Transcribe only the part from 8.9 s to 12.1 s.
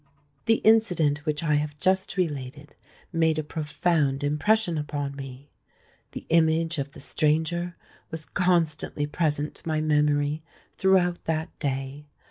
present to my memory throughout that day.